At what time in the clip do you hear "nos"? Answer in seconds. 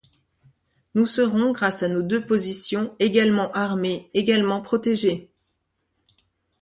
1.87-2.01